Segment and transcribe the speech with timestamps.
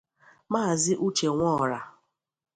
[0.51, 1.85] Maazị Uche Nworah